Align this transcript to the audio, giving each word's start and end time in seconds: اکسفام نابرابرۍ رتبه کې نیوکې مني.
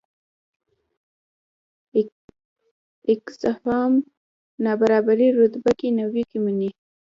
اکسفام 3.11 3.93
نابرابرۍ 4.63 5.27
رتبه 5.39 5.71
کې 5.79 5.87
نیوکې 5.97 6.37
مني. 6.43 6.69